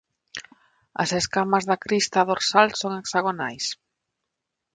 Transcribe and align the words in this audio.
As 1.03 1.09
escamas 1.19 1.63
da 1.69 1.81
crista 1.85 2.19
dorsal 2.29 2.67
son 2.81 2.91
hexagonais. 2.95 3.65